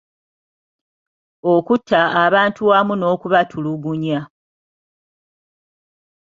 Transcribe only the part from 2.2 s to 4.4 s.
abantu awamu n'okubatulugunya